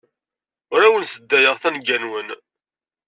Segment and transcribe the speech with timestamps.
[0.73, 2.27] Ur awen-sseddayeɣ tanegga-nwen.